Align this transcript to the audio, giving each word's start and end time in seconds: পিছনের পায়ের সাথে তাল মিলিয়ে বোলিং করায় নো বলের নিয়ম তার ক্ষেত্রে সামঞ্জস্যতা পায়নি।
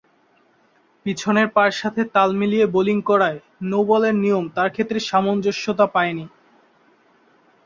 পিছনের 1.05 1.47
পায়ের 1.55 1.75
সাথে 1.81 2.01
তাল 2.13 2.29
মিলিয়ে 2.39 2.65
বোলিং 2.67 2.97
করায় 3.01 3.39
নো 3.63 3.79
বলের 3.83 4.15
নিয়ম 4.23 4.45
তার 4.55 4.69
ক্ষেত্রে 4.71 4.99
সামঞ্জস্যতা 5.09 5.85
পায়নি। 5.87 6.25